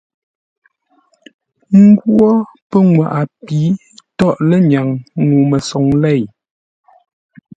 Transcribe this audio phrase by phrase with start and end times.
[1.83, 2.29] Nghwó
[2.69, 3.59] pənŋwaʼa pi
[4.17, 4.87] tóghʼ lə́nyaŋ
[5.25, 6.21] ŋuu məsoŋ lěi,